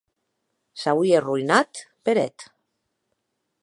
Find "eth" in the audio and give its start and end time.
2.25-2.43